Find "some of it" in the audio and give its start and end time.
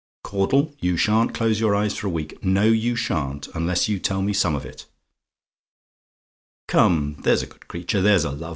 4.33-4.87